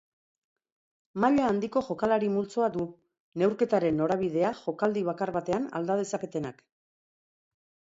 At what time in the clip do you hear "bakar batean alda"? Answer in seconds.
5.13-6.01